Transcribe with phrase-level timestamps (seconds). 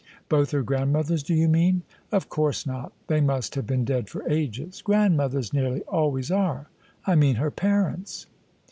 [0.29, 4.27] "Both her grandmothers do you mean?" "Of course not: they must have been dead for
[4.27, 6.69] ages: grandmothers nearly always are,
[7.05, 8.25] I mean her parents."